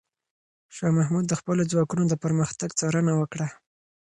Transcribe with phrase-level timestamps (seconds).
[0.75, 3.47] شاه محمود د خپلو ځواکونو د پرمختګ څارنه وکړه.